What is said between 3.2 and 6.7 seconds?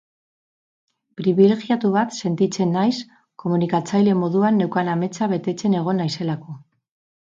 komunikatzaile moduan neukan ametsa betetzen egon naizelako.